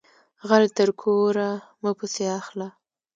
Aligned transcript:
غل 0.49 0.63
تر 0.77 0.89
کوره 1.01 1.49
مه 1.81 1.91
پسی 1.97 2.25
اخله 2.39 2.67